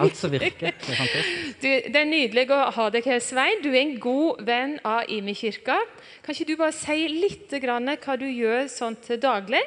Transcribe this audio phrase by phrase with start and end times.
[0.00, 0.74] Alt som virker.
[0.74, 1.56] Det er fantastisk.
[1.62, 3.62] Du, det er nydelig å ha deg her, Svein.
[3.64, 5.78] Du er en god venn av Imi-kirka.
[6.24, 9.64] Kan ikke du bare si litt grann hva du gjør sånn til daglig?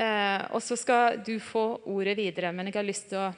[0.00, 2.52] Eh, og så skal du få ordet videre.
[2.56, 3.28] Men jeg har lyst til å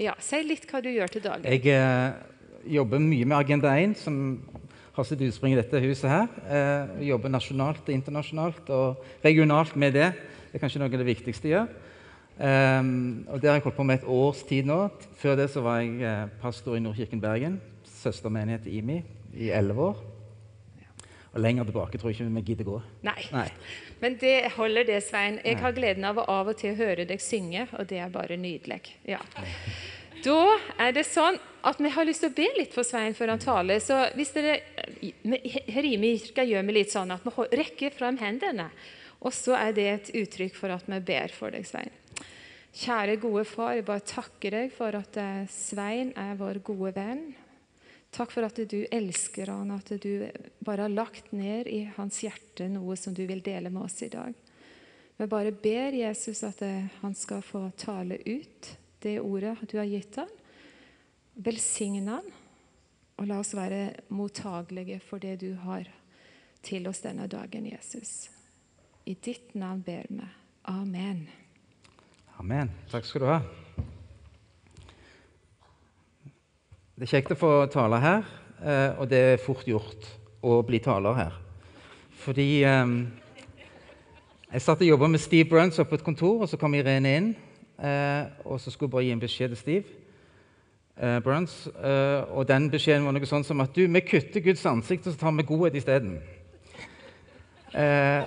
[0.00, 1.54] ja, si litt hva du gjør til daglig.
[1.56, 4.18] Jeg eh, jobber mye med Agenda 1, som
[4.94, 6.28] har sitt utspring i dette huset her.
[6.44, 10.12] Eh, jobber nasjonalt internasjonalt og regionalt med det.
[10.50, 11.72] Det er kanskje noe av det viktigste jeg gjør.
[12.34, 14.88] Um, og Det har jeg holdt på med et års tid nå.
[15.16, 17.60] Før det så var jeg eh, pastor i Nordkirken Bergen,
[18.02, 19.02] søstermenighet IMI,
[19.34, 20.02] i elleve år.
[21.34, 22.80] Og lenger tilbake tror jeg ikke vi gidder gå.
[23.02, 23.22] Nei.
[23.32, 23.48] Nei.
[24.00, 25.40] Men det holder det, Svein.
[25.44, 28.38] Jeg har gleden av å av og til høre deg synge, og det er bare
[28.38, 28.82] nydelig.
[29.06, 29.22] Ja.
[30.24, 31.36] Da er det sånn
[31.68, 33.80] at vi har lyst til å be litt for Svein før han taler.
[33.84, 34.54] Så hvis dere
[35.02, 38.70] her i Kirka gjør vi litt sånn at vi rekker fram hendene.
[39.20, 41.92] Og så er det et uttrykk for at vi ber for deg, Svein.
[42.74, 47.28] Kjære, gode far, jeg bare takker deg for at eh, Svein er vår gode venn.
[48.14, 50.24] Takk for at du elsker han, at du
[50.58, 54.10] bare har lagt ned i hans hjerte noe som du vil dele med oss i
[54.10, 54.34] dag.
[55.14, 58.72] Vi bare ber Jesus at eh, han skal få tale ut
[59.06, 60.34] det ordet du har gitt han.
[61.46, 62.26] Velsign han,
[63.14, 65.86] og la oss være mottagelige for det du har
[66.66, 68.32] til oss denne dagen, Jesus.
[69.06, 70.30] I ditt navn ber vi.
[70.74, 71.26] Amen.
[72.38, 72.70] Amen.
[72.90, 73.36] Takk skal du ha.
[76.94, 78.26] Det er kjekt å få tale her,
[78.58, 80.08] eh, og det er fort gjort
[80.42, 81.36] å bli taler her.
[82.24, 82.96] Fordi um,
[84.50, 87.16] jeg satt og jobba med Steve Bruns oppe på et kontor, og så kom Irene
[87.20, 87.32] inn.
[87.78, 91.56] Eh, og så skulle jeg bare gi en beskjed til Steve Bruns.
[92.34, 95.22] Og den beskjeden var noe sånn som at du, vi kutter Guds ansikt, og så
[95.22, 96.18] tar vi godhet isteden.
[97.74, 98.22] Eh,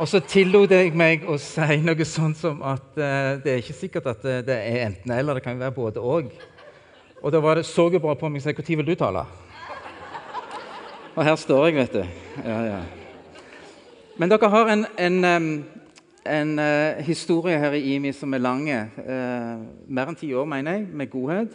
[0.00, 3.76] og så tillot jeg meg å si noe sånn som at uh, det er ikke
[3.76, 6.30] sikkert at det, det er enten-eller, det kan være både og.
[7.20, 9.26] Og da var det, så jo bra på meg og sa når vil du tale?
[11.12, 12.06] Og her står jeg, vet du.
[12.40, 12.78] Ja, ja.
[14.16, 15.18] Men dere har en, en,
[16.24, 18.64] en uh, historie her i IMI som er lang.
[18.72, 19.60] Uh,
[19.92, 21.52] mer enn ti år, mener jeg, med godhet.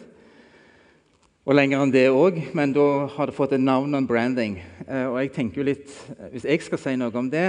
[1.48, 4.60] Og lenger enn det òg, men da har det fått et navn og en branding.
[4.86, 5.90] Og jeg tenker jo litt,
[6.30, 7.48] Hvis jeg skal si noe om det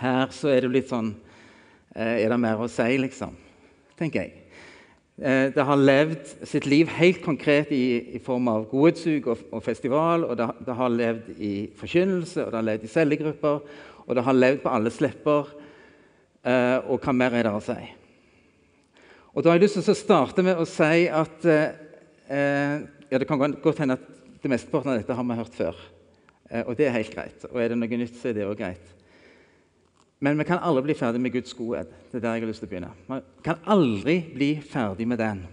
[0.00, 1.14] her, så er det litt sånn
[1.90, 3.32] Er det mer å si, liksom?
[3.98, 4.36] Tenker jeg.
[5.52, 10.22] Det har levd sitt liv helt konkret i, i form av godhetssug og, og, festival.
[10.24, 13.74] og det, det, har levd i forkynnelse, og det har levd i cellegrupper,
[14.06, 15.50] og det har levd på alle slepper.
[16.40, 17.80] Eh, og hva mer er det å si?
[19.34, 22.78] Og Da har jeg lyst til å starte med å si at eh,
[23.10, 24.06] ja, det kan godt hende at
[24.40, 25.82] det mesteparten av dette har vi hørt før.
[26.48, 27.44] Eh, og det er helt greit.
[27.50, 28.96] Og er det noe nytt, så er det òg greit.
[30.20, 31.88] Men vi kan aldri bli ferdig med Guds godhet.
[32.10, 32.92] Det er der jeg har lyst til å begynne.
[33.08, 35.46] Vi kan aldri bli ferdig med den.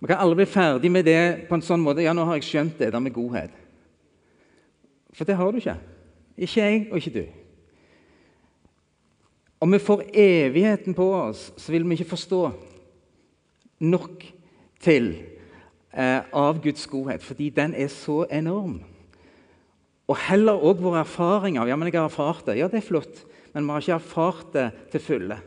[0.00, 2.46] Vi kan aldri bli ferdig med det på en sånn måte ja, nå har jeg
[2.46, 3.52] skjønt det der med godhet.
[5.16, 5.76] For det har du ikke.
[6.38, 7.24] Ikke jeg, og ikke du.
[9.60, 12.44] Om vi får evigheten på oss, så vil vi ikke forstå
[13.90, 14.22] nok
[14.80, 15.10] til
[15.92, 18.78] eh, av Guds godhet, fordi den er så enorm.
[20.08, 21.68] Og heller òg våre erfaringer.
[21.68, 22.56] Ja, men jeg har erfart det.
[22.58, 23.20] Ja, det er flott,
[23.52, 25.38] men vi har ikke erfart det til fulle.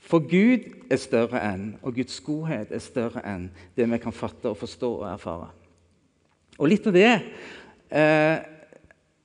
[0.00, 4.50] For Gud er større enn, og Guds godhet er større enn det vi kan fatte
[4.50, 5.50] og forstå og erfare.
[6.58, 8.40] Og litt av det eh,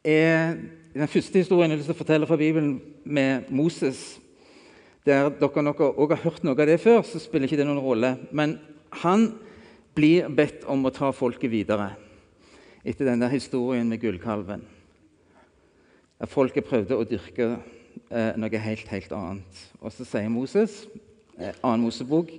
[0.06, 0.54] er
[0.96, 4.20] den første historien jeg å fortelle fra Bibelen med Moses.
[5.06, 7.84] Der dere nok også har hørt noe av det før, så spiller ikke det noen
[7.84, 8.16] rolle.
[8.32, 8.60] Men
[9.02, 9.28] han
[9.96, 11.94] blir bedt om å ta folket videre
[12.86, 14.64] etter denne historien med gullkalven.
[16.20, 17.50] Der folket prøvde å dyrke
[18.08, 19.62] eh, noe helt, helt annet.
[19.82, 20.86] Og så sier Moses,
[21.38, 21.76] eh, 2.
[21.84, 22.32] Mosebok,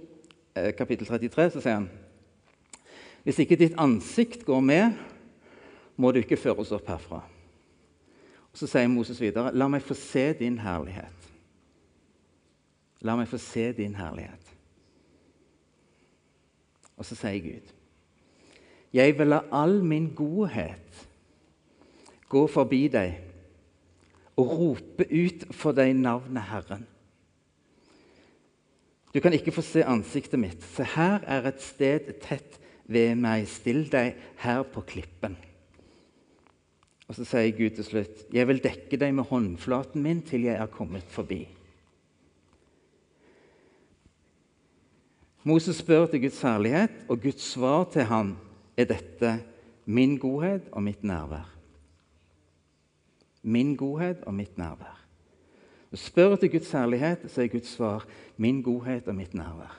[0.56, 1.90] eh, kapittel 33, så sier han
[3.26, 4.92] Hvis ikke ditt ansikt går med,
[5.96, 7.24] må du ikke føre oss opp herfra.
[8.52, 11.26] Og Så sier Moses videre, 'La meg få se din herlighet'.
[13.00, 14.54] La meg få se din herlighet.
[16.96, 17.72] Og så sier Gud,
[18.92, 21.08] 'Jeg vil la all min godhet
[22.28, 23.25] gå forbi deg'
[24.36, 26.84] og rope ut for deg navnet Herren.
[29.14, 30.64] Du kan ikke få se ansiktet mitt.
[30.76, 33.46] Se, her er et sted tett ved meg.
[33.48, 35.38] Still deg her på klippen.
[37.06, 40.56] Og så sier Gud til slutt, 'Jeg vil dekke deg med håndflaten min til jeg
[40.60, 41.46] er kommet forbi'.
[45.44, 48.36] Moses spør til Guds herlighet, og Guds svar til ham
[48.76, 49.44] er dette
[49.86, 51.55] min godhet og mitt nærvær.
[53.46, 54.96] Min godhet og mitt nærvær.
[55.92, 58.06] Og Spør til Guds herlighet, så er Guds svar
[58.36, 59.76] min godhet og mitt nærvær.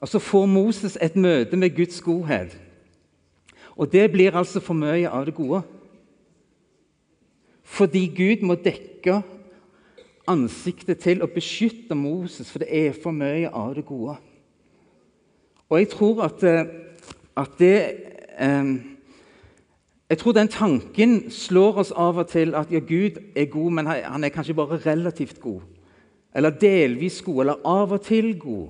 [0.00, 2.58] Og så får Moses et møte med Guds godhet.
[3.76, 5.62] Og det blir altså for mye av det gode.
[7.64, 9.22] Fordi Gud må dekke
[10.28, 14.18] ansiktet til og beskytte Moses, for det er for mye av det gode.
[15.68, 16.66] Og jeg tror at, eh,
[17.36, 17.76] at det
[18.38, 18.97] eh,
[20.08, 23.86] Jeg tror den tanken slår oss av og til at ja, Gud er god, men
[23.86, 25.60] han er kanskje bare relativt god.
[26.34, 28.68] Eller delvis god, eller av og til god.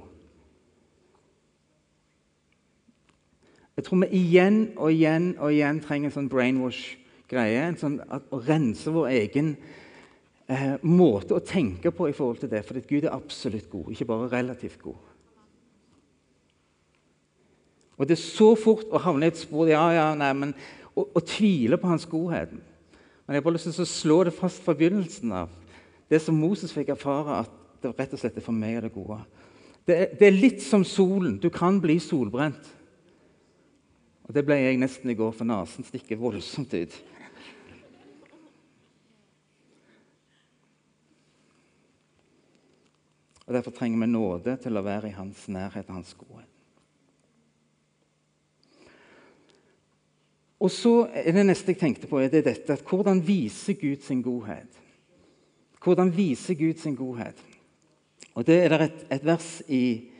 [3.79, 7.61] Jeg tror vi igjen og igjen og igjen trenger en sånn brainwash-greie.
[7.69, 9.53] en Sånn å rense vår egen
[10.51, 12.65] eh, måte å tenke på i forhold til det.
[12.67, 14.99] For Gud er absolutt god, ikke bare relativt god.
[17.99, 20.57] Og det er så fort å havne i et spor ja, ja, nei, men,
[20.99, 22.53] og, og tviler på hans godhet.
[22.53, 25.53] Men jeg har bare lyst til å slå det fast fra begynnelsen av.
[26.09, 29.21] Det som Moses fikk erfare, at det rett og slett er for meg det gode.
[29.87, 31.37] Det er, det er litt som solen.
[31.41, 32.75] Du kan bli solbrent.
[34.29, 36.97] Og Det ble jeg nesten i går, for nesen stikker voldsomt ut.
[43.49, 46.58] Og Derfor trenger vi nåde til å være i hans nærhet og hans godhet.
[50.61, 54.03] Og så er Det neste jeg tenkte på, er det dette at hvordan viser Gud
[54.03, 54.81] sin godhet?
[55.83, 57.45] Hvordan viser Gud sin godhet?
[58.35, 60.11] Og Det er et, et vers i,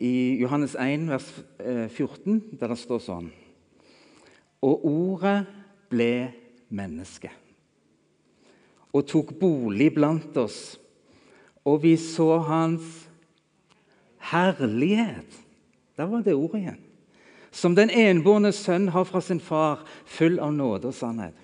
[0.00, 1.44] i, Johannes 1, vers
[1.90, 3.32] 14, eh, der det står sånn
[4.62, 5.46] Og ordet
[5.88, 6.32] ble
[6.68, 7.30] menneske
[8.94, 10.78] og tok bolig blant oss
[11.64, 13.08] og vi så hans
[14.30, 15.40] herlighet.
[15.96, 16.83] Der var det ordet igjen.
[17.54, 21.36] Som den enbårne sønn har fra sin far, full av nåde og sannhet.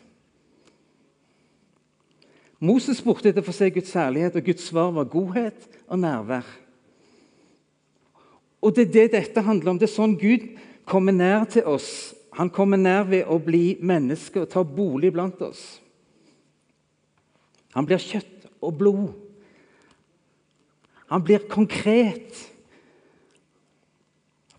[2.60, 6.48] Moses spurte etter å få se Guds herlighet, og Guds svar var godhet og nærvær.
[8.60, 9.78] Og Det er det dette handler om.
[9.78, 10.50] Det er sånn Gud
[10.84, 12.12] kommer nær til oss.
[12.36, 15.80] Han kommer nær ved å bli menneske og ta bolig blant oss.
[17.72, 19.08] Han blir kjøtt og blod.
[21.10, 22.49] Han blir konkret.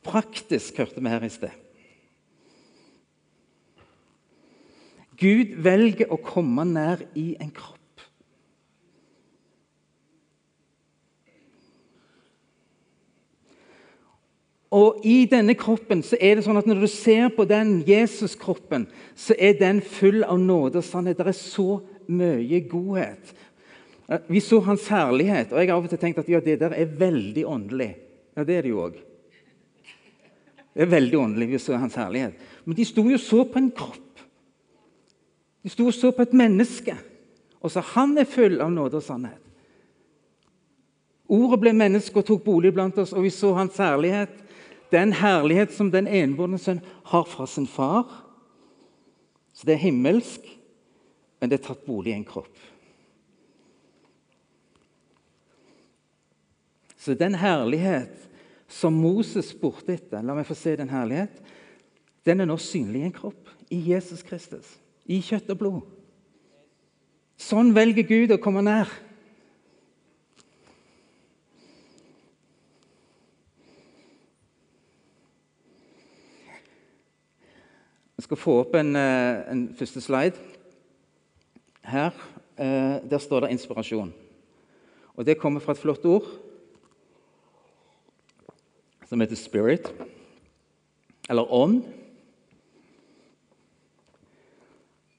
[0.06, 1.54] Praktisk, hørte vi her i sted.
[5.22, 7.78] Gud velger å komme nær i en kropp.
[14.72, 18.88] Og I denne kroppen så er det sånn at når du ser på den Jesus-kroppen,
[19.20, 21.20] så er den full av nåde og sannhet.
[21.20, 23.34] Det er så mye godhet.
[24.32, 26.74] Vi så hans herlighet, og jeg har av og til tenkt at ja, det der
[26.76, 27.92] er veldig åndelig.
[28.36, 28.96] Ja, det er det jo òg.
[30.74, 31.48] Det er veldig åndelig.
[31.50, 32.34] vi så hans herlighet.
[32.64, 34.22] Men de sto jo så på en kropp.
[35.62, 36.96] De sto og så på et menneske.
[37.62, 39.40] Og så han er full av nåde og sannhet.
[41.32, 44.34] Ordet ble menneske og tok bolig blant oss, og vi så hans herlighet.
[44.92, 48.10] Den herlighet som den enbårne sønn har fra sin far.
[49.56, 50.44] Så det er himmelsk,
[51.40, 52.52] men det er tatt bolig i en kropp.
[57.00, 58.28] Så den herlighet
[58.72, 61.42] som Moses spurte etter, la meg få se den herlighet,
[62.26, 63.50] den er nå synlig i en kropp.
[63.72, 64.68] I Jesus Kristus.
[65.08, 65.80] I kjøtt og blod.
[67.42, 68.92] Sånn velger Gud å komme nær.
[78.20, 80.38] Jeg skal få opp en, eh, en første slide.
[81.82, 82.14] Her
[82.58, 84.14] eh, der står det 'inspirasjon'.
[85.16, 86.51] Og Det kommer fra et flott ord
[89.12, 89.90] som heter Spirit,
[91.30, 91.82] eller Ånd.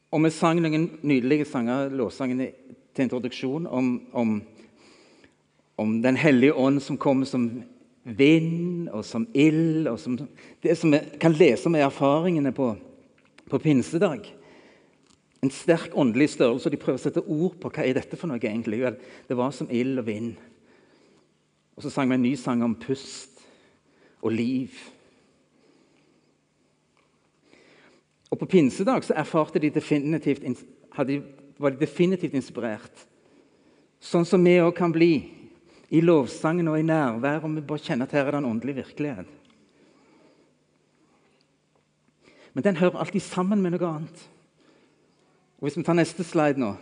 [0.08, 2.46] Og vi sang noen nydelige sanger, lovsangene
[2.96, 4.30] til introduksjon om, om,
[5.76, 7.50] om, Den hellige ånd som kommer som
[8.04, 9.84] vind og som ild.
[9.88, 10.16] og som,
[10.62, 12.70] Det som vi kan lese om erfaringene på,
[13.50, 14.25] på pinsedag.
[15.42, 16.64] En sterk åndelig størrelse.
[16.64, 18.80] og De prøver å sette ord på hva er dette for noe egentlig.
[19.28, 20.32] Det var som ild og vind.
[21.76, 23.32] Og Så sang vi en ny sang om pust
[24.23, 24.71] og liv.
[28.31, 30.43] Og På pinsedag så erfarte de definitivt,
[31.07, 31.23] de,
[31.59, 33.07] var de definitivt inspirert.
[34.00, 35.12] Sånn som vi òg kan bli
[35.93, 38.79] i lovsangen og i nærvær, om vi bare kjenner at her er det en åndelig
[38.81, 39.29] virkelighet.
[42.52, 44.25] Men den hører alltid sammen med noe annet.
[45.61, 46.73] Og Hvis vi tar neste slide nå,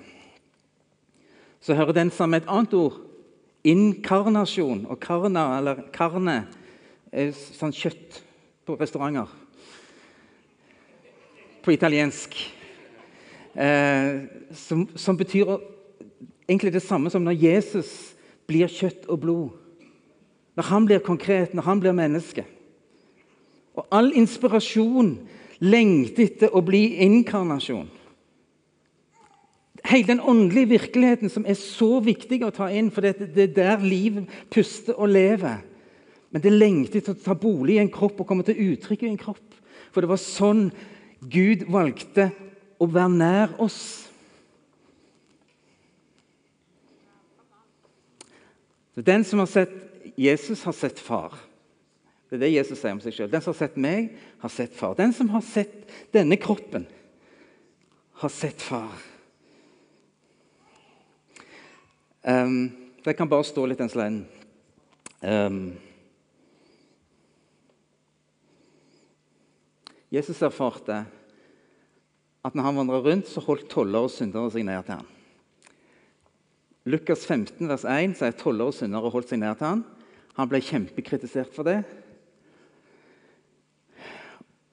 [1.60, 3.02] så hører den sammen med et annet ord.
[3.64, 6.46] Inkarnasjon og karna, eller karne,
[7.10, 8.20] sånn kjøtt
[8.66, 9.28] på restauranter.
[11.60, 12.36] På italiensk.
[13.54, 14.22] Eh,
[14.54, 15.56] som, som, betyr
[16.48, 17.90] egentlig det samme som når Jesus
[18.48, 19.48] blir kjøtt og blod.
[20.56, 22.44] Når han blir konkret, når han blir menneske.
[23.74, 25.16] Og all inspirasjon
[25.60, 27.88] lengter etter å bli inkarnasjon.
[29.90, 33.54] Hele den åndelige virkeligheten som er så viktig å ta inn, for det, det er
[33.56, 35.62] der livet puster og lever.
[36.30, 39.10] Men det lengtet til å ta bolig i en kropp og komme til uttrykk i
[39.10, 39.56] en kropp.
[39.90, 40.68] For det var sånn
[41.20, 42.30] Gud valgte
[42.80, 43.80] å være nær oss.
[48.94, 49.74] Så Den som har sett
[50.16, 51.36] Jesus, har sett far.
[52.30, 53.30] Det er det Jesus sier om seg sjøl.
[53.30, 54.94] Den som har sett meg, har sett far.
[54.98, 56.86] Den som har sett denne kroppen,
[58.22, 58.92] har sett far.
[62.22, 62.70] Um,
[63.02, 64.20] det kan bare stå litt den sliden.
[65.24, 65.62] Um,
[70.10, 71.04] Jesus erfarte
[72.44, 75.08] at når han vandra rundt, så holdt toller og syndere seg ned til ham.
[76.88, 79.82] Lukas 15, vers 1 sier at toller og syndere holdt seg ned til ham.
[80.38, 81.82] Han ble kjempekritisert for det.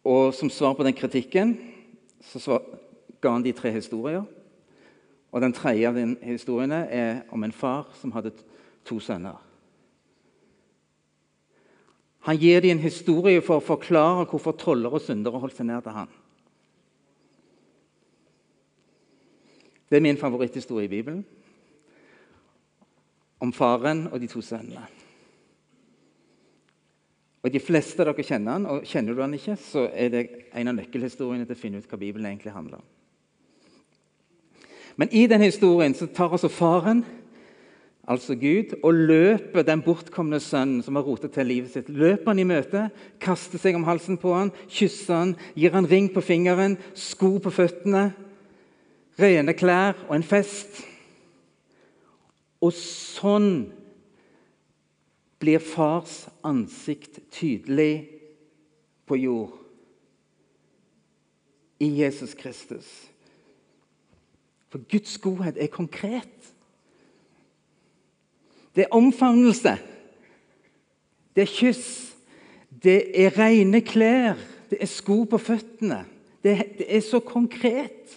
[0.08, 1.58] Og som svar på den kritikken
[2.24, 2.62] så
[3.22, 4.24] ga han de tre historier.
[5.32, 8.32] Og Den tredje av de historiene er om en far som hadde
[8.88, 9.47] to sønner.
[12.28, 15.84] Han gir dem en historie for å forklare hvorfor toller og syndere holdt seg nær
[15.86, 16.10] til han.
[19.88, 21.24] Det er min favoritthistorie i Bibelen.
[23.40, 24.84] Om faren og de to sønnene.
[27.46, 30.24] Og De fleste av dere kjenner han, og kjenner du han ikke, så er det
[30.52, 32.88] en av nøkkelhistoriene til å finne ut hva Bibelen egentlig handler om.
[35.00, 37.06] Men i den historien så tar altså faren,
[38.08, 41.90] altså Gud, og løper den bortkomne sønnen som har rotet til livet sitt.
[41.92, 42.88] Løper han i møte,
[43.20, 47.52] kaster seg om halsen på han, kysser han, gir han ring på fingeren, sko på
[47.54, 48.10] føttene,
[49.20, 50.82] rene klær og en fest.
[52.64, 53.68] Og sånn
[55.38, 58.08] blir fars ansikt tydelig
[59.08, 59.54] på jord
[61.84, 62.88] i Jesus Kristus.
[64.72, 66.54] For Guds godhet er konkret.
[68.78, 69.74] Det er omfavnelse.
[71.34, 71.88] Det er kyss.
[72.70, 74.38] Det er rene klær.
[74.70, 76.04] Det er sko på føttene.
[76.46, 78.14] Det, det er så konkret.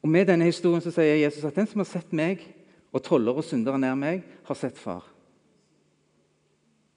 [0.00, 2.46] Og Med denne historien så sier Jesus at den som har sett meg,
[2.90, 5.04] og toller og syndere nær meg, har sett far.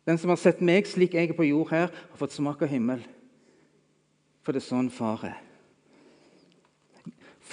[0.08, 2.72] Den som har sett meg slik jeg er på jord her, har fått smak av
[2.72, 3.04] himmel.
[4.44, 5.43] For det er sånn far er.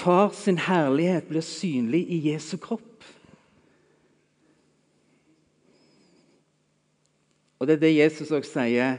[0.00, 3.04] Far sin herlighet blir synlig i Jesu kropp.
[7.58, 8.96] Og Det er det Jesus også sier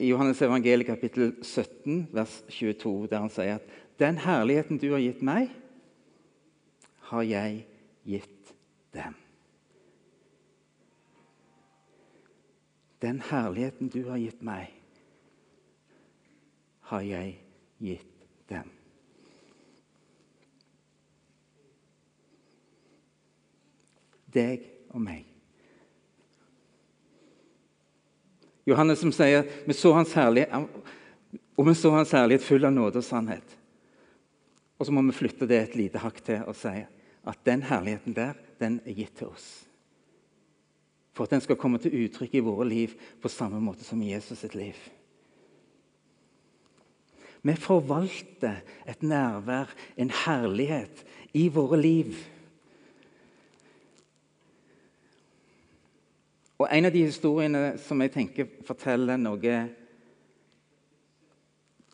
[0.00, 5.04] i Johannes evangeliet kapittel 17, vers 22, der han sier at den herligheten du har
[5.04, 5.52] gitt meg,
[7.12, 7.66] har jeg
[8.08, 8.54] gitt
[8.96, 9.18] dem.
[13.04, 14.72] Den herligheten du har gitt meg,
[16.88, 17.36] har jeg
[17.76, 18.79] gitt dem.
[24.30, 25.26] Deg og meg.
[28.68, 33.06] Johannes som sier vi så hans og vi så hans herlighet full av nåde og
[33.06, 33.56] sannhet.
[34.78, 36.76] Og så må vi flytte det et lite hakk til og si
[37.28, 39.48] at den herligheten der, den er gitt til oss.
[41.12, 44.40] For at den skal komme til uttrykk i våre liv på samme måte som Jesus
[44.40, 44.78] sitt liv.
[47.42, 52.16] Vi forvalter et nærvær, en herlighet, i våre liv.
[56.60, 59.54] Og En av de historiene som jeg tenker forteller noe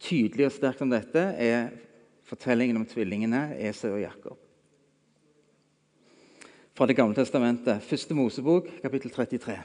[0.03, 1.71] tydelig og sterkt om dette, er
[2.27, 4.41] fortellingen om tvillingene Esau og Jakob.
[6.77, 9.57] Fra Det gamle testamentet, første Mosebok, kapittel 33.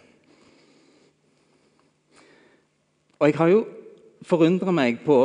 [3.19, 3.65] Og jeg har jo
[4.21, 5.17] forundra meg på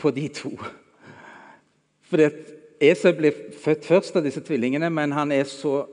[0.00, 0.54] på de to.
[2.08, 2.28] Fordi
[2.80, 5.84] Esau ble født først av disse tvillingene, men han er så,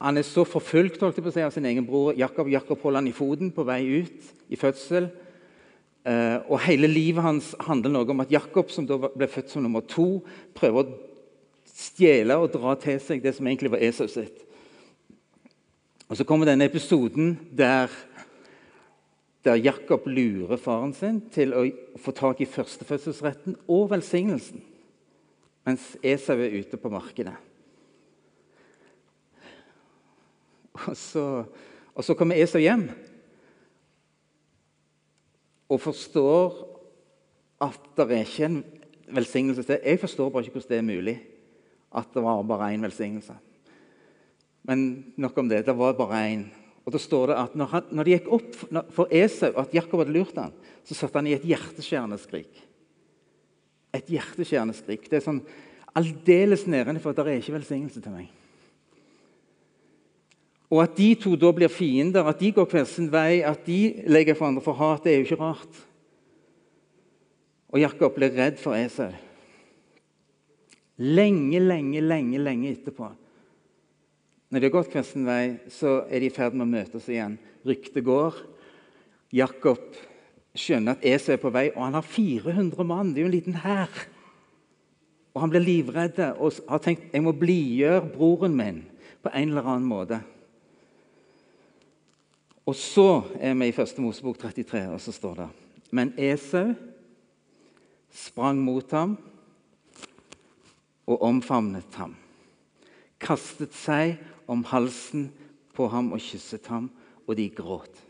[0.00, 2.48] han er så forfulgt holdt jeg på å si, av sin egen bror Jakob.
[2.48, 5.10] Jakob holder han i foten på vei ut i fødsel.
[6.08, 9.66] Uh, og Hele livet hans handler noe om at Jakob, som da ble født som
[9.66, 10.22] nummer to,
[10.56, 10.94] prøver å
[11.68, 14.40] stjele og dra til seg det som egentlig var Esau sitt.
[16.08, 17.92] Og Så kommer denne episoden der
[19.44, 21.62] der Jakob lurer faren sin til å
[21.96, 24.60] få tak i førstefødselsretten og velsignelsen,
[25.64, 27.38] mens Esau er ute på markedet.
[30.88, 31.44] Og så,
[31.94, 32.88] og så kommer Esau hjem
[35.70, 36.56] og forstår
[37.62, 38.62] at det er ikke en
[39.14, 39.82] velsignelse til.
[39.84, 41.16] Jeg forstår bare ikke hvordan det er mulig
[41.90, 43.34] at det var bare én velsignelse.
[44.62, 45.66] Men nok om det.
[45.66, 46.44] Det var bare én.
[46.84, 48.58] Og da står det at når, han, når det gikk opp
[48.94, 50.52] for Esau at Jakob hadde lurt ham,
[50.84, 52.62] så satt han i et hjerteskjærende skrik.
[53.94, 55.08] Et hjerteskjærende skrik.
[55.10, 55.42] Det er sånn
[55.98, 57.14] aldeles nedenfor.
[57.14, 58.30] Det er ikke velsignelse til meg.
[60.70, 64.04] Og at de to da blir fiender, at de går hver sin vei, at de
[64.06, 65.80] legger for andre for hat, det er jo ikke rart.
[67.70, 69.10] Og Jakob blir redd for Esau.
[71.00, 73.08] Lenge, lenge, lenge, lenge etterpå,
[74.50, 77.06] når de har gått hver sin vei, så er de i ferd med å møtes
[77.10, 77.36] igjen.
[77.66, 78.38] Ryktet går.
[79.34, 79.94] Jakob
[80.58, 83.12] skjønner at Esau er på vei, og han har 400 mann.
[83.14, 84.02] Det er jo en liten hær.
[85.30, 88.82] Og han blir livredd og har tenkt jeg må blidgjøre broren min
[89.22, 90.18] på en eller annen måte.
[92.68, 95.48] Og så er vi i første Mosebok 33, og så står det
[95.90, 96.74] Men Esau
[98.10, 99.16] sprang mot ham
[101.06, 102.14] og omfavnet ham.
[103.20, 104.18] Kastet seg
[104.50, 105.30] om halsen
[105.74, 106.90] på ham og kysset ham,
[107.26, 108.02] og de gråt.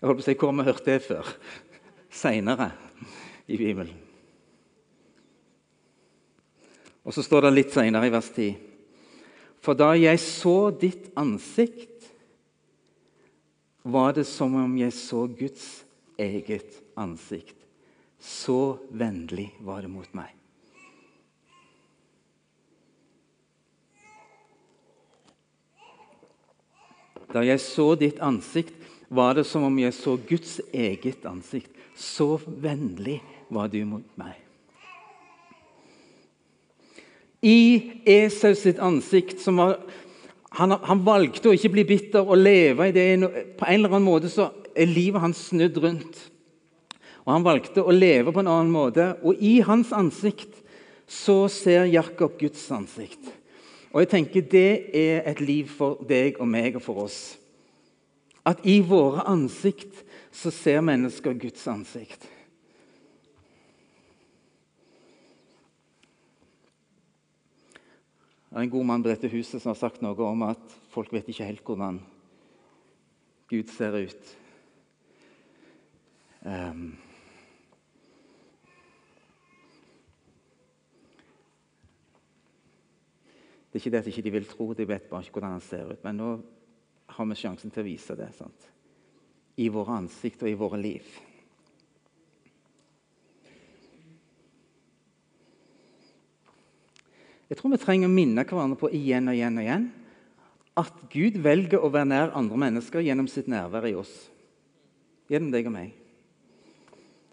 [0.00, 1.28] Jeg holdt på å si hvor vi hørt det før?
[2.22, 2.70] Seinere
[3.48, 3.96] i Bibelen.
[7.04, 8.69] Og så står det litt seinere i vers 10.
[9.70, 12.08] For da jeg så ditt ansikt,
[13.86, 15.84] var det som om jeg så Guds
[16.18, 17.54] eget ansikt.
[18.18, 20.34] Så vennlig var det mot meg.
[27.30, 28.74] Da jeg så ditt ansikt,
[29.06, 31.70] var det som om jeg så Guds eget ansikt.
[31.94, 33.20] Så vennlig
[33.54, 34.49] var du mot meg.
[37.40, 39.78] I Esau sitt ansikt var
[40.50, 43.06] han, han, valgte å ikke bli bitter og leve i det.
[43.56, 46.18] På en eller annen måte så er livet hans snudd rundt.
[47.24, 49.12] Og Han valgte å leve på en annen måte.
[49.22, 50.58] Og i hans ansikt
[51.10, 53.30] så ser Jakob Guds ansikt.
[53.90, 57.36] Og jeg tenker Det er et liv for deg og meg og for oss.
[58.46, 62.26] At i våre ansikt så ser mennesker Guds ansikt.
[68.50, 71.12] Det er en god mann på dette huset som har sagt noe om at folk
[71.14, 72.00] vet ikke helt hvordan
[73.50, 74.32] Gud ser ut.
[76.42, 76.98] Um,
[83.70, 85.62] Det er ikke det at de ikke vil tro, de vet bare ikke hvordan han
[85.62, 86.00] ser ut.
[86.02, 86.30] Men nå
[87.14, 88.66] har vi sjansen til å vise det sant?
[89.60, 91.06] i våre ansikt og i våre liv.
[97.50, 99.88] Jeg tror vi trenger å minne hverandre på igjen og igjen og igjen
[100.78, 104.12] at Gud velger å være nær andre mennesker gjennom sitt nærvær i oss.
[105.30, 105.90] Gjennom deg og meg.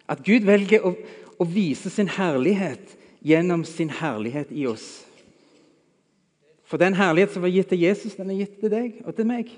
[0.09, 0.95] At Gud velger å,
[1.37, 2.95] å vise sin herlighet
[3.27, 5.05] gjennom sin herlighet i oss.
[6.67, 9.29] For den herlighet som var gitt til Jesus, den er gitt til deg og til
[9.29, 9.53] meg.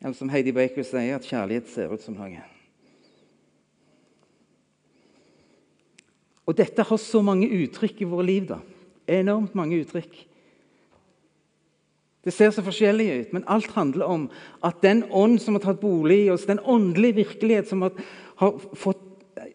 [0.00, 2.53] Eller som Heidi Baker sier, at kjærlighet ser ut som noe.
[6.44, 8.46] Og dette har så mange uttrykk i våre liv.
[8.48, 8.60] da.
[9.08, 10.26] Enormt mange uttrykk.
[12.24, 14.22] Det ser så forskjellig ut, men alt handler om
[14.64, 19.02] at den ånd som har tatt bolig i oss, den åndelige virkelighet som, har, fått,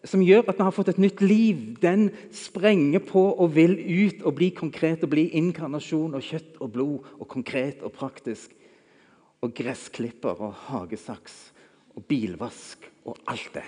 [0.06, 4.22] som, gjør at vi har fått et nytt liv, den sprenger på og vil ut
[4.22, 8.54] og bli konkret og bli inkarnasjon og kjøtt og blod og konkret og praktisk
[9.42, 11.42] og gressklipper og hagesaks
[11.96, 13.66] og bilvask og alt det.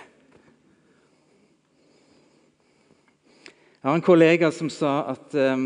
[3.83, 5.63] Jeg har en kollega som sa at um,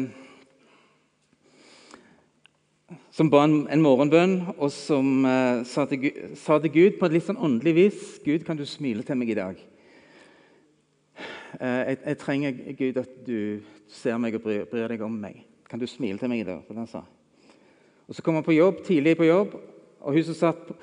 [3.13, 7.13] Som ba en, en morgenbønn, og som uh, sa, til, sa, til, Gud på et
[7.13, 9.59] litt sånn åndelig vis Gud, kan du smile til meg i dag?
[11.61, 13.37] Uh, jeg, jeg, trenger, Gud, at du
[13.99, 15.43] ser meg og bryr, bryr, deg om meg.
[15.69, 16.63] Kan du smile til meg i dag?
[16.65, 17.03] For den sa.
[18.07, 19.53] Og Så kom han på jobb, tidlig på jobb,
[20.01, 20.73] og hun som satt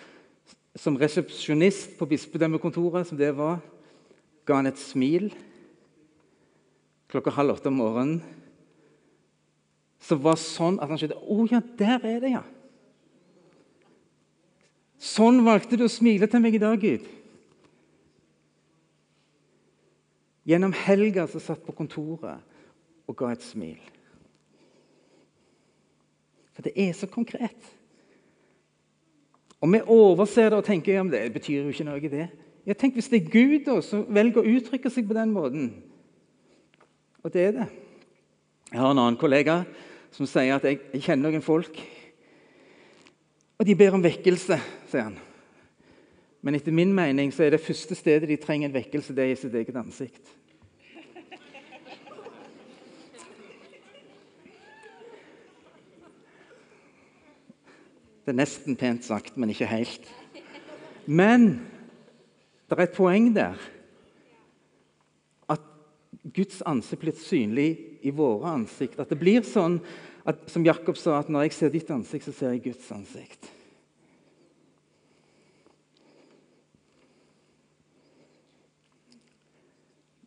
[0.79, 3.59] som resepsjonist på bispedømmekontoret, som det var,
[4.47, 5.33] ga han et smil
[7.13, 8.19] klokka halv åtte om morgenen.
[10.05, 12.43] Som var sånn at han skjønte Å oh, ja, der er det, ja.
[15.01, 17.07] Sånn valgte du å smile til meg i dag, Gud.
[20.45, 22.41] Gjennom helga som satt på kontoret
[23.09, 23.81] og ga et smil.
[26.55, 27.73] For det er så konkret.
[29.65, 32.29] Og Vi overser det og tenker ja, det betyr jo ikke noe, det.
[32.65, 35.73] Jeg tenker Hvis det er Gud da, som velger å uttrykke seg på den måten
[37.25, 37.67] og det er det.
[38.71, 39.63] Jeg har en annen kollega
[40.13, 41.79] som sier at jeg, jeg kjenner noen folk.
[43.57, 44.59] Og de ber om vekkelse,
[44.91, 45.17] sier han.
[46.45, 49.33] Men etter min mening så er det første stedet de trenger en vekkelse, det er
[49.33, 50.35] i sitt eget ansikt.
[58.25, 60.05] Det er nesten pent sagt, men ikke helt.
[61.05, 61.49] Men
[62.69, 63.57] det er et poeng der.
[66.33, 67.69] Guds ansikt blir synlig
[68.01, 68.97] i våre ansikt.
[69.03, 69.77] At det blir sånn
[70.25, 73.51] at, som Jakob sa, at når jeg ser ditt ansikt, så ser jeg Guds ansikt.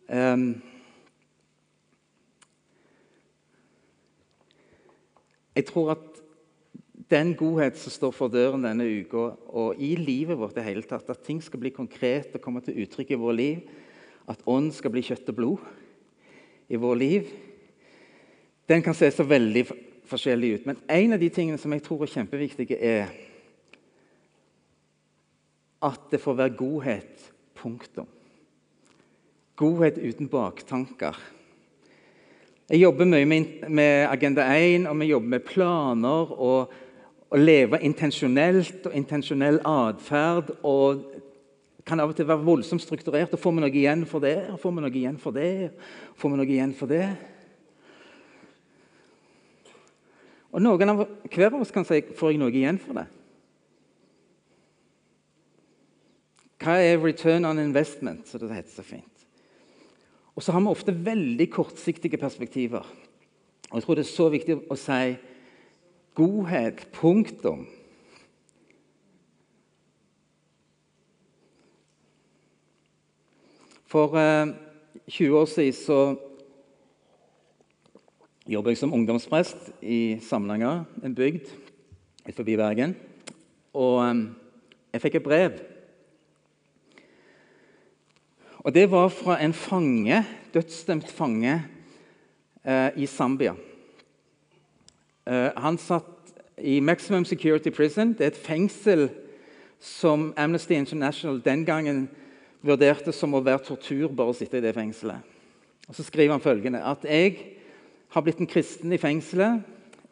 [0.08, 0.54] Um,
[5.58, 6.06] jeg tror at
[7.10, 11.10] den godhet som står for døren denne uka, og i livet vårt i hele tatt,
[11.10, 13.76] at ting skal bli konkret og komme til uttrykk i vår liv,
[14.30, 15.68] at ånd skal bli kjøtt og blod
[16.68, 17.30] i vår liv,
[18.68, 19.64] den kan se så veldig
[20.08, 20.66] forskjellig ut.
[20.68, 23.08] Men en av de tingene som jeg tror er kjempeviktige, er
[25.84, 27.26] at det får være godhet.
[27.58, 28.06] Punktum.
[29.58, 31.16] Godhet uten baktanker.
[32.68, 36.74] Jeg jobber mye med, Agenda 1, og vi jobber med planer og
[37.28, 40.52] å leve intensjonelt og intensjonell atferd.
[40.62, 41.02] Og
[41.88, 43.32] kan av og til være voldsomt strukturert.
[43.32, 44.36] og Får vi noe igjen for det?
[44.60, 45.72] Får vi noe igjen for det?
[46.20, 47.04] Får vi noe igjen for det?
[50.52, 53.06] Og noen av, Hver av oss kan si får jeg noe igjen for det.
[56.58, 59.26] Hva er return on investment, som det heter så fint?
[60.34, 62.86] Og så har vi ofte veldig kortsiktige perspektiver.
[63.68, 65.16] Og jeg tror det er så viktig å si
[66.18, 66.84] godhet.
[66.94, 67.66] Punktum.
[73.88, 74.54] For eh,
[75.08, 76.16] 20 år siden så
[78.48, 81.48] jobber jeg som ungdomsprest i Samnanger, en bygd
[82.28, 82.96] utenfor Bergen.
[83.72, 84.20] Og eh,
[84.92, 85.56] jeg fikk et brev
[88.58, 90.24] og Det var fra en fange,
[90.54, 91.64] dødsdømt fange
[92.64, 93.54] eh, i Zambia.
[95.26, 98.12] Eh, han satt i Maximum Security Prison.
[98.12, 99.08] Det er et fengsel
[99.80, 102.08] som Amnesty International den gangen
[102.64, 105.22] vurderte som å være tortur bare å sitte i det fengselet.
[105.88, 107.36] Og Så skriver han følgende at jeg
[108.12, 109.62] har blitt en kristen i fengselet.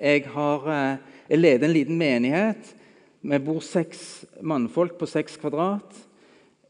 [0.01, 0.97] Jeg, har, eh,
[1.29, 2.75] jeg leder en liten menighet.
[3.23, 5.97] Vi bor seks mannfolk på seks kvadrat.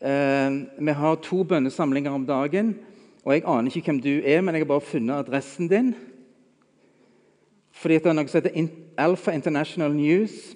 [0.00, 2.78] Eh, vi har to bønnesamlinger om dagen.
[3.24, 5.94] og Jeg aner ikke hvem du er, men jeg har bare funnet adressen din.
[7.72, 10.54] Fordi det er noe som heter Alpha International News,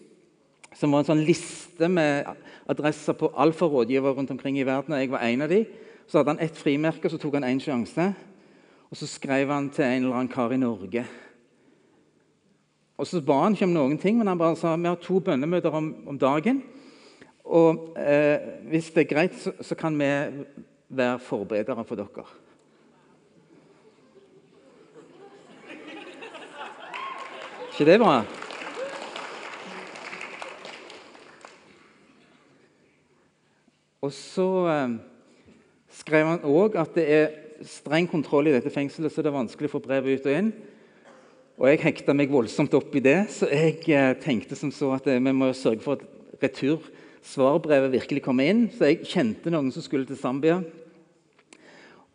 [0.81, 2.29] som var en sånn liste med
[2.71, 4.95] adresser på Alfa-rådgiver rundt omkring i verden.
[4.95, 5.67] og Jeg var en av dem.
[6.09, 8.07] Så hadde han ett frimerke, og så tok han én sjanse.
[8.89, 11.05] Og så skrev han til en eller annen kar i Norge.
[12.97, 15.21] Og Så ba han ikke om noen ting, men han bare sa vi har to
[15.21, 16.63] bønnemøter om, om dagen.
[17.45, 20.11] Og eh, hvis det er greit, så, så, kan vi
[20.89, 22.27] være forberedere for dere.
[27.71, 28.40] ikke det bra?
[34.01, 34.93] Og så eh,
[36.01, 37.27] skrev han òg at det er
[37.69, 40.53] streng kontroll i dette fengselet, så det er vanskelig å få brevet ut og inn.
[41.61, 45.11] Og Jeg hekta meg voldsomt opp i det, så jeg eh, tenkte som så at
[45.13, 48.65] eh, vi må sørge for at retursvarbrevet virkelig kommer inn.
[48.73, 50.63] Så jeg kjente noen som skulle til Zambia.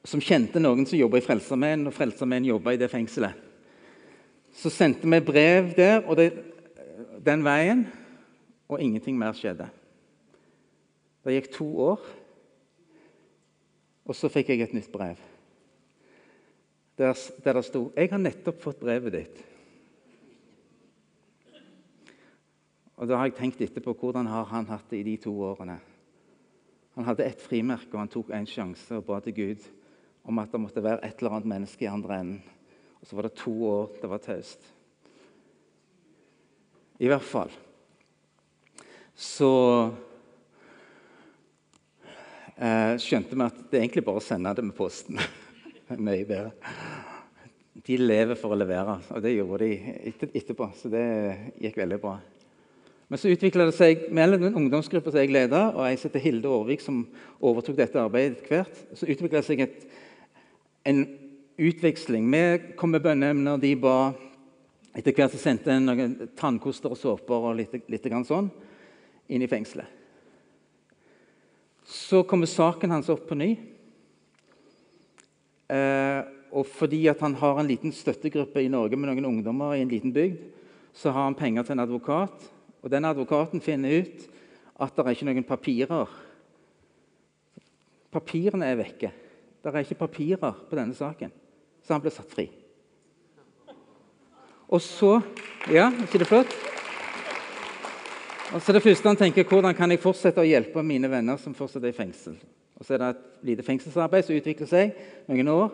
[0.06, 3.38] Som kjente noen som jobba i Frelsesarmeen, og Frelsesarmeen jobba i det fengselet.
[4.56, 6.32] Så sendte vi brev der og det,
[7.21, 7.86] den veien,
[8.65, 9.69] og ingenting mer skjedde.
[11.26, 12.04] Det gikk to år,
[14.06, 15.18] og så fikk jeg et nytt brev.
[17.02, 19.42] Der, der det sto 'Jeg har nettopp fått brevet ditt'.
[22.96, 25.80] Og da har jeg tenkt etterpå hvordan har han hatt det i de to årene.
[26.96, 29.66] Han hadde ett frimerke, og han tok en sjanse og ba til Gud
[30.24, 32.44] om at det måtte være et eller annet menneske i andre enden.
[33.02, 34.64] Og så var det to år det var taust.
[37.00, 37.52] I hvert fall
[39.16, 39.92] så
[42.58, 45.20] eh, skjønte vi at det er egentlig bare å sende det med posten.
[46.08, 46.54] Mye bedre.
[47.86, 50.72] De lever for å levere, og det gjorde de etterpå.
[50.80, 51.06] Så det
[51.62, 52.15] gikk veldig bra.
[53.12, 56.24] Men så utvikla det seg mellom den ungdomsgruppa som jeg leda, og ei som heter
[56.24, 57.04] Hilde Aarvik, som
[57.38, 59.84] overtok dette arbeidet etter hvert, så utvikla det seg et,
[60.89, 61.04] en
[61.62, 62.26] utveksling.
[62.34, 63.98] Vi kom med bønneemner, de ba
[64.96, 68.46] Etter hvert så sendte en noen tannkoster og såper og litt, litt sånn
[69.28, 70.05] inn i fengselet.
[71.86, 73.52] Så kommer saken hans opp på ny.
[75.69, 76.21] Eh,
[76.56, 80.13] og fordi han har en liten støttegruppe i Norge med noen ungdommer i en liten
[80.15, 80.41] bygd,
[80.95, 82.52] så har han penger til en advokat
[82.86, 84.28] og den Advokaten finner ut
[84.78, 86.12] at det er ikke noen papirer.
[88.13, 89.10] Papirene er vekke.
[89.63, 91.34] Det er ikke papirer på denne saken.
[91.82, 92.45] Så han ble satt fri.
[94.69, 95.17] Og så
[95.65, 96.52] Ja, er ikke det flott?
[98.56, 101.54] Og så det første han tenker, Hvordan kan jeg fortsette å hjelpe mine venner som
[101.54, 102.38] fortsatt er i fengsel?
[102.80, 104.94] Og Så er det et lite fengselsarbeid som utvikler seg
[105.28, 105.74] noen år.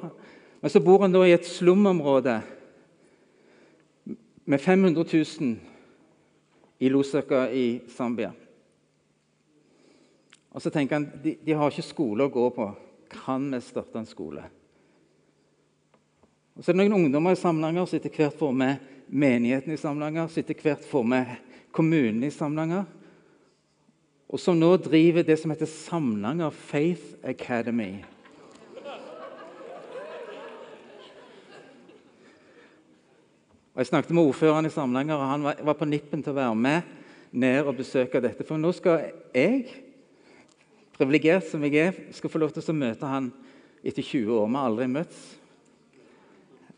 [0.62, 2.39] Men så bor han da i et slumområde
[4.46, 5.56] med 500 000
[6.82, 8.32] i Lusaka i Zambia.
[10.52, 12.67] Og så tenker han de, de har ikke skole å gå på.
[13.13, 14.44] Kan vi starte en skole?
[16.62, 19.80] Og Så er det noen ungdommer i Samlanger som etter hvert får med menigheten i
[19.82, 21.32] Samlanger, som etter hvert får med
[21.74, 22.84] kommunen i Samlanger,
[24.30, 28.04] og som nå driver det som heter Samlanger Faith Academy.
[33.74, 36.56] Og Jeg snakket med ordføreren i Samlanger, og han var på nippen til å være
[36.62, 36.95] med
[37.32, 38.45] ned og besøke dette.
[38.45, 39.65] For nå skal jeg,
[40.93, 43.34] privilegert som jeg er, skal få lov til å møte han
[43.82, 44.45] etter 20 år.
[44.45, 45.40] Vi har aldri møttes.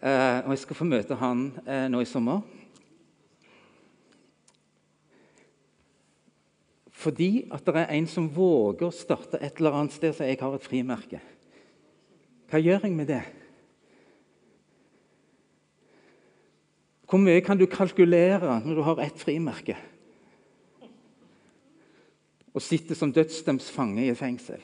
[0.03, 2.41] Eh, og jeg skal få møte han eh, nå i sommer.
[6.91, 10.39] Fordi at det er en som våger å starte et eller annet sted så jeg
[10.41, 11.21] har et frimerke.
[12.51, 13.21] Hva gjør jeg med det?
[17.07, 19.75] Hvor mye kan du kalkulere når du har ett frimerke
[22.53, 24.59] og sitter som dødsdømt fange i et fengsel?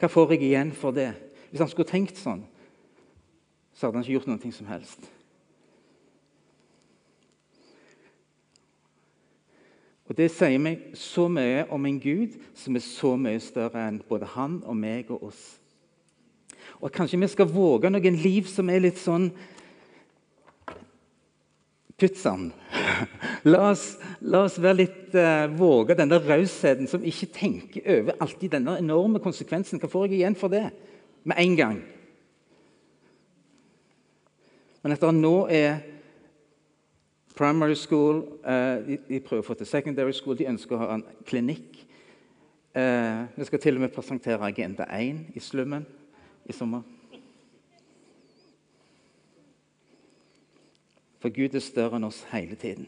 [0.00, 1.12] Hva får jeg igjen for det?
[1.48, 2.42] Hvis han skulle tenkt sånn,
[3.74, 5.10] så hadde han ikke gjort noe som helst.
[10.04, 14.02] Og Det sier meg så mye om en Gud som er så mye større enn
[14.08, 15.42] både han og meg og oss.
[16.84, 19.30] Og Kanskje vi skal våge noen liv som er litt sånn
[21.96, 22.50] pizzaen.
[23.52, 28.54] La oss, la oss være litt uh, våge denne rausheten som ikke tenker over alltid
[28.54, 29.80] denne enorme konsekvensen.
[29.82, 30.70] Hva får jeg igjen for det?
[31.28, 31.82] Med en gang.
[34.84, 35.78] Men etter at nå er
[37.34, 40.36] primary school eh, de, prøver å få til secondary school.
[40.36, 41.78] De ønsker å ha en klinikk.
[42.76, 45.86] Eh, vi skal til og med presentere Agenda 1 i slummen
[46.44, 46.84] i sommer.
[51.24, 52.84] For Gud er større enn oss hele tiden.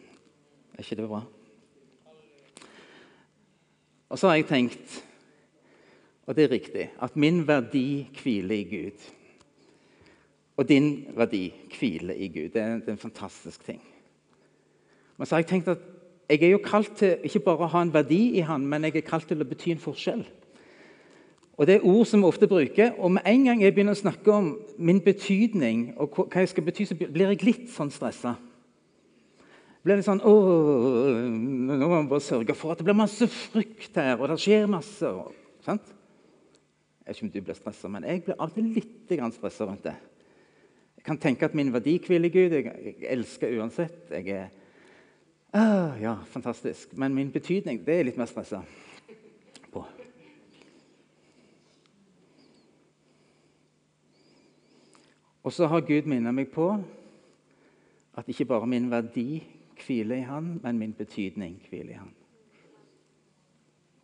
[0.77, 1.23] Er ikke det bra?
[4.13, 4.99] Og så har jeg tenkt,
[6.29, 9.07] og det er riktig, at min verdi hviler i Gud.
[10.57, 12.49] Og din verdi hviler i Gud.
[12.55, 13.83] Det er, det er en fantastisk ting.
[15.17, 15.85] Men så har jeg tenkt at
[16.29, 18.97] jeg er jo kalt til ikke bare å ha en verdi i Han, men jeg
[18.99, 20.25] er kalt til å bety en forskjell.
[21.57, 22.93] Og Det er ord som vi ofte bruker.
[22.99, 26.67] og Med en gang jeg begynner å snakke om min betydning, og hva jeg skal
[26.67, 28.35] bety, så blir jeg litt sånn stressa.
[29.85, 30.33] Blir litt sånn Å,
[31.31, 34.67] nå må man bare sørge for at det blir masse frukt her, og det skjer
[34.69, 35.07] masse.
[35.07, 35.33] Og,
[35.65, 35.95] sant?
[37.07, 39.95] Jeg vet ikke om du blir stressa, men jeg blir alltid litt stressa rundt det.
[41.07, 42.57] Kan tenke at min verdi hviler i Gud.
[42.57, 44.11] Jeg, jeg, elsker uansett.
[44.11, 44.49] Jeg er
[45.53, 46.97] ah, Ja, fantastisk.
[46.99, 48.65] Men min betydning, det er litt mer stressa.
[55.47, 56.73] Og så har Gud minnet meg på
[58.19, 59.45] at ikke bare min verdi
[59.79, 62.11] hviler i Han, men min betydning hviler i Han.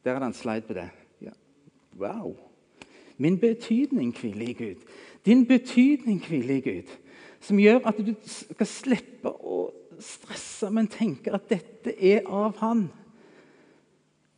[0.05, 0.87] Der er det en slide på det.
[1.21, 1.35] Ja.
[1.99, 2.37] Wow!
[3.19, 4.87] Min betydning hviler i Gud.
[5.27, 6.91] Din betydning hviler i Gud.
[7.43, 9.65] Som gjør at du skal slippe å
[10.03, 12.89] stresse, men tenke at dette er av Han.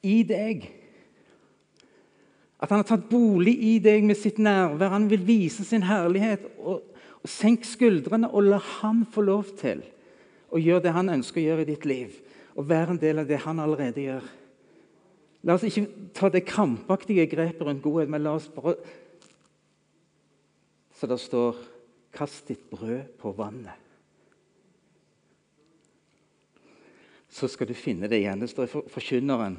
[0.05, 0.66] I deg.
[2.61, 4.92] At han har tatt bolig i deg med sitt nærvær.
[4.92, 6.44] Han vil vise sin herlighet.
[6.61, 6.85] og
[7.25, 9.81] Senk skuldrene og la han få lov til
[10.53, 12.18] å gjøre det han ønsker å gjøre i ditt liv.
[12.55, 14.27] Og være en del av det han allerede gjør.
[15.44, 18.77] La oss ikke ta det krampaktige grepet rundt godhet, men la oss bare
[20.94, 21.57] Så det står
[22.12, 23.80] 'Kast ditt brød på vannet'.
[27.28, 28.40] Så skal du finne det igjen.
[28.40, 29.59] Det står i Forkynneren.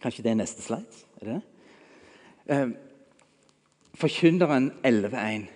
[0.00, 1.04] Kanskje det er neste slide?
[1.20, 1.42] Er det?
[2.48, 2.68] Eh,
[3.94, 5.48] Forkynneren 11.1.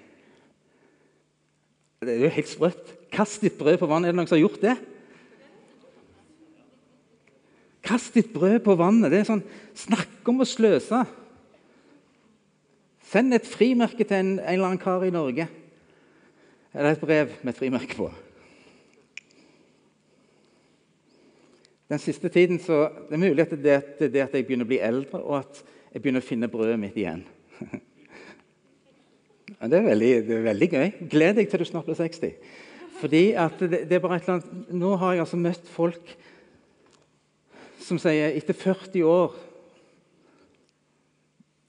[2.00, 3.10] Det er jo helt sprøtt.
[3.12, 4.08] Kast ditt brød på vannet.
[4.08, 4.76] Er det noen som har gjort det?
[7.82, 9.10] Kast ditt brød på vannet.
[9.10, 11.06] Det er sånn Snakk om å sløse.
[13.12, 15.44] Send et frimerke til en, en eller annen kar i Norge.
[16.72, 18.08] Eller et brev med et frimerke på.
[21.92, 24.70] Den siste tiden så, Det er mulig at det er det at jeg begynner å
[24.70, 25.60] bli eldre, og at
[25.92, 27.26] jeg begynner å finne brødet mitt igjen.
[29.62, 30.88] Det er, veldig, det er veldig gøy.
[31.12, 32.32] Gled deg til du snart blir 60.
[32.98, 36.14] Fordi at det, det, er bare et eller annet Nå har jeg altså møtt folk
[37.78, 39.36] som sier etter 40 år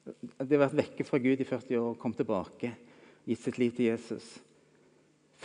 [0.03, 2.73] De har vært vekke fra Gud i 40 år og kom tilbake,
[3.27, 4.25] gitt sitt liv til Jesus.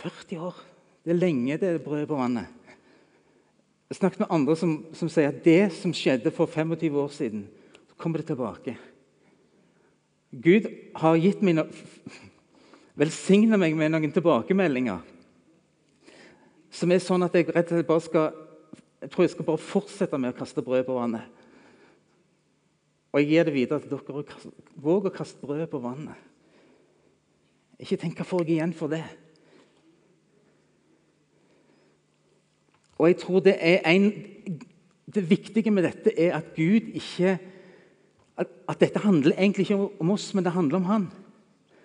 [0.01, 0.57] 40 år!
[1.05, 2.49] Det er lenge det er brød på vannet.
[3.89, 7.47] Jeg snakket med andre som, som sier at det som skjedde for 25 år siden,
[7.89, 8.75] så kommer det tilbake.
[10.29, 10.67] Gud
[10.99, 11.63] har gitt meg
[12.99, 14.99] velsigna meg med noen tilbakemeldinger
[16.69, 18.29] som er sånn at jeg rett og slett bare skal
[18.99, 21.38] jeg tror jeg skal bare fortsette med å kaste brød på vannet.
[23.09, 24.41] Og jeg gir det videre til dere.
[24.77, 26.27] Våg å kaste brød på vannet.
[27.79, 29.03] Ikke tenk hva får jeg igjen for det.
[32.99, 34.11] Og jeg tror det er en
[35.09, 37.31] Det viktige med dette er at Gud ikke
[38.37, 41.07] at, at dette handler egentlig ikke om oss, men det handler om Han.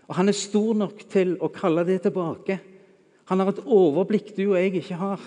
[0.08, 2.58] Og Han er stor nok til å kalle det tilbake.
[3.32, 5.24] Han har et overblikk du og jeg ikke har.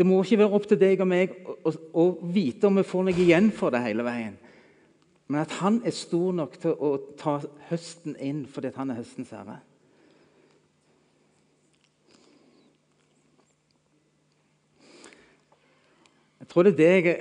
[0.00, 3.20] Det må ikke være opp til deg og meg å, vite om vi får noe
[3.20, 4.38] igjen for det hele veien.
[5.28, 7.34] Men at han er stor nok til å ta
[7.68, 9.58] høsten inn fordi han er høstens herre.
[16.40, 17.14] Jeg tror det er det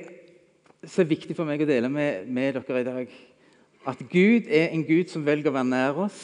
[0.87, 3.13] som er viktig for meg å dele med, med dere i dag.
[3.91, 6.23] At Gud er en Gud som velger å være nær oss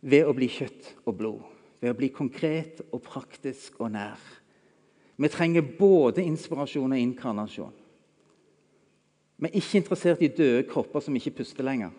[0.00, 1.57] ved å bli kjøtt og blod.
[1.80, 4.18] Ved å bli konkret og praktisk og nær.
[5.18, 7.74] Vi trenger både inspirasjon og inkarnasjon.
[9.38, 11.90] Vi er ikke interessert i døde kropper som ikke puster lenger.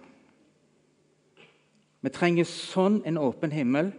[2.00, 3.92] Vi trenger sånn en åpen himmel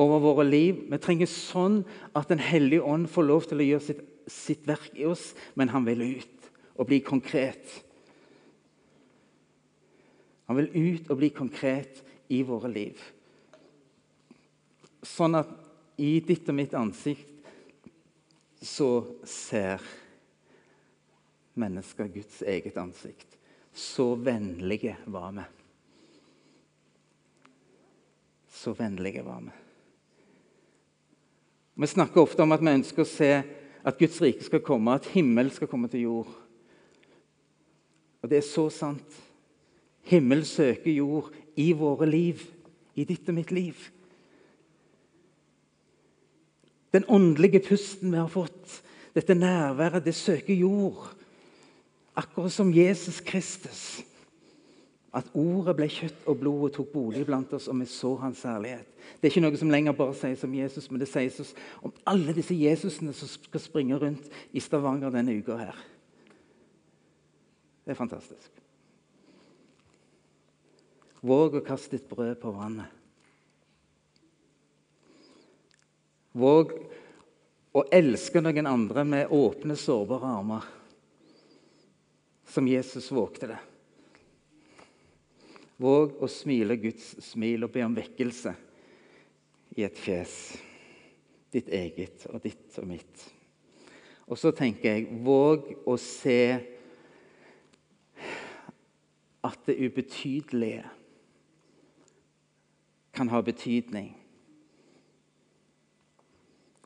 [0.00, 0.84] over våre liv.
[0.88, 1.82] Vi trenger sånn
[2.16, 5.72] at Den hellige ånd får lov til å gjøre sitt, sitt verk i oss, men
[5.72, 7.68] han vil ut og bli konkret.
[10.48, 12.00] Han vil ut og bli konkret
[12.32, 12.96] i våre liv.
[15.06, 15.50] Sånn at
[16.00, 17.28] i ditt og mitt ansikt
[18.60, 18.90] så
[19.24, 19.80] ser
[21.60, 23.38] mennesker Guds eget ansikt.
[23.72, 25.46] Så vennlige var vi.
[28.50, 29.56] Så vennlige var vi.
[31.80, 33.30] Vi snakker ofte om at vi ønsker å se
[33.80, 36.32] at Guds rike skal komme, at himmel skal komme til jord.
[38.20, 39.16] Og det er så sant.
[40.10, 42.42] Himmel søker jord i våre liv,
[43.00, 43.78] i ditt og mitt liv.
[46.92, 48.80] Den åndelige pusten vi har fått,
[49.14, 51.10] dette nærværet, det søker jord.
[52.18, 54.02] Akkurat som Jesus Kristus.
[55.14, 58.42] At ordet ble kjøtt og blod og tok bolig blant oss, og vi så hans
[58.46, 58.86] herlighet.
[59.18, 61.50] Det er ikke noe som lenger bare sies om Jesus, men det sies oss
[61.82, 65.82] om alle disse Jesusene som skal springe rundt i Stavanger denne uka her.
[67.82, 68.62] Det er fantastisk.
[71.26, 72.99] Våg å kaste ditt brød på vannet.
[76.32, 76.72] Våg
[77.74, 80.68] å elske noen andre med åpne, sårbare armer,
[82.50, 83.58] som Jesus vågte det.
[85.80, 88.52] Våg å smile Guds smil og be om vekkelse
[89.78, 90.34] i et fjes.
[91.50, 93.24] Ditt eget og ditt og mitt.
[94.30, 96.42] Og så tenker jeg våg å se
[99.42, 100.84] at det ubetydelige
[103.16, 104.19] kan ha betydning.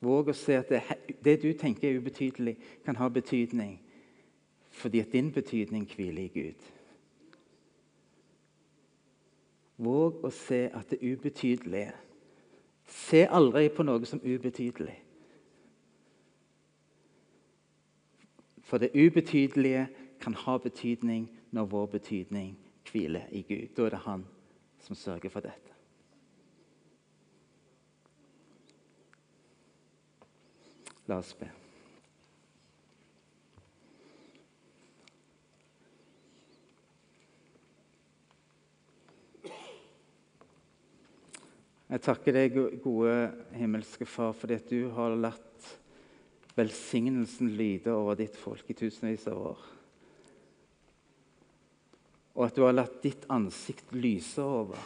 [0.05, 0.83] Våg å se at det,
[1.25, 3.81] det, du tenker er ubetydelig, kan ha betydning
[4.75, 6.64] fordi at din betydning hviler i Gud.
[9.79, 11.93] Våg å se at det ubetydelige
[12.85, 14.97] Se aldri på noe som ubetydelig.
[18.64, 19.87] For det ubetydelige
[20.21, 22.55] kan ha betydning når vår betydning
[22.90, 23.69] hviler i Gud.
[23.77, 24.27] Da er det Han
[24.79, 25.73] som sørger for dette.
[31.11, 31.51] La oss be.
[41.95, 43.14] Jeg takker deg, gode
[43.55, 45.69] himmelske Far, fordi at du har latt
[46.57, 49.63] velsignelsen lyde over ditt folk i tusenvis av år.
[52.35, 54.81] Og at du har latt ditt ansikt lyse over.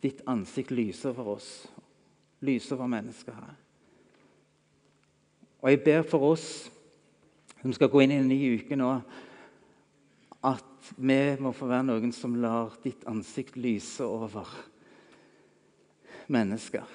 [0.00, 1.50] Ditt ansikt lyse over oss,
[2.46, 3.56] lyse over mennesker her.
[5.58, 6.48] Og jeg ber for oss
[7.58, 8.92] som skal gå inn i en ny uke nå,
[10.46, 14.46] at vi må få være noen som lar ditt ansikt lyse over
[16.30, 16.86] mennesker.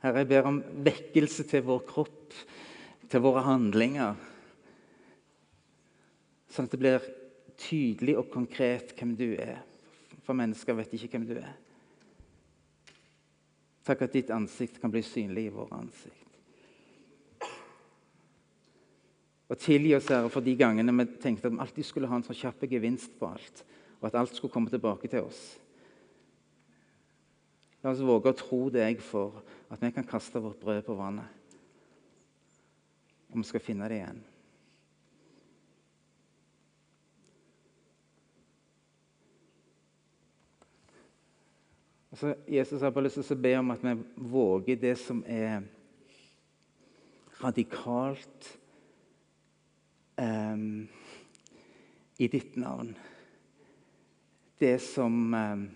[0.00, 2.34] Herre, jeg ber om vekkelse til vår kropp,
[3.10, 4.16] til våre handlinger.
[6.52, 7.06] Sånn at det blir
[7.60, 9.60] tydelig og konkret hvem du er.
[10.24, 11.52] For mennesker vet ikke hvem du er.
[13.86, 16.22] Takk at ditt ansikt kan bli synlig i våre ansikt.
[19.46, 22.26] Og tilgi oss, Herre, for de gangene vi tenkte at vi alltid skulle ha en
[22.26, 23.62] sånn kjapp gevinst på alt,
[24.00, 25.42] og at alt skulle komme tilbake til oss.
[27.84, 29.38] La oss våge å tro deg for
[29.70, 31.30] at vi kan kaste vårt brød på vannet.
[33.30, 34.24] Og vi skal finne det igjen.
[42.16, 43.90] Altså, Jesus har bare lyst til å be om at vi
[44.32, 45.66] våger det som er
[47.42, 48.46] radikalt
[50.16, 50.86] um,
[52.16, 52.94] i ditt navn.
[54.56, 55.66] Det som um,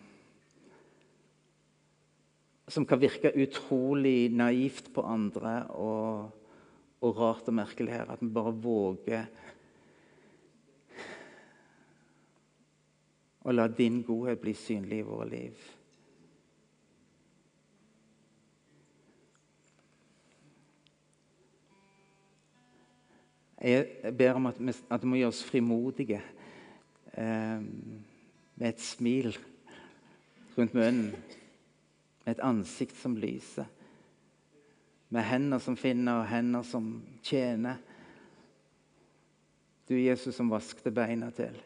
[2.70, 6.30] Som kan virke utrolig naivt på andre og,
[7.02, 8.14] og rart og merkelig her.
[8.14, 9.26] At vi bare våger
[13.44, 15.68] å la din godhet bli synlig i våre liv.
[23.60, 26.22] Jeg ber om at, vi, at vi må gjøre oss frimodige
[27.12, 29.34] eh, med et smil
[30.56, 31.10] rundt munnen,
[32.24, 33.68] med et ansikt som lyser,
[35.12, 36.88] med hender som finner, og hender som
[37.26, 37.76] tjener.
[39.88, 41.56] Du, Jesus, som vaskte beina til.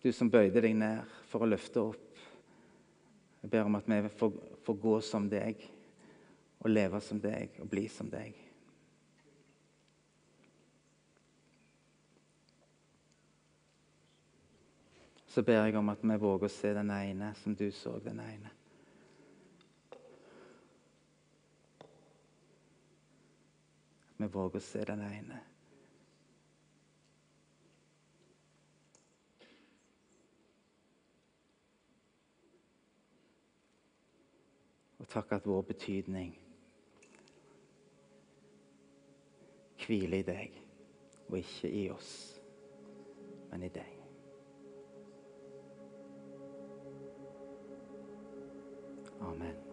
[0.00, 2.20] Du som bøyde deg ned for å løfte opp.
[3.42, 5.60] Jeg ber om at vi får, får gå som deg,
[6.62, 8.47] og leve som deg, og bli som deg.
[15.38, 18.18] Så ber jeg om at vi våger å se den ene som du så den
[18.18, 18.50] ene.
[24.16, 25.38] Vi våger å se den ene.
[34.98, 36.34] Og takk at vår betydning
[39.86, 40.58] hviler i deg,
[41.28, 42.10] og ikke i oss,
[43.52, 43.97] men i deg.
[49.22, 49.67] Amen.